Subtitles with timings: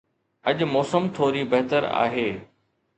[0.49, 2.29] اڄ موسم ٿوري بهتر آهي